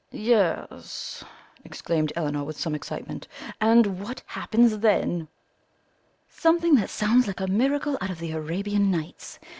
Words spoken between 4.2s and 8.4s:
happens then?" "Something that sounds like a miracle out of the